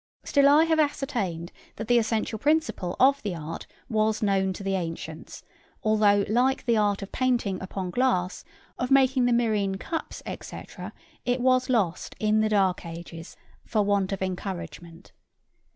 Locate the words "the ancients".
4.63-5.43